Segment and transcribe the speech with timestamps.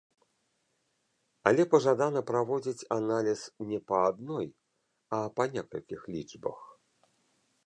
[1.49, 3.39] Але пажадана праводзіць аналіз
[3.73, 4.47] не па адной,
[5.19, 6.59] а па некалькіх лічбах.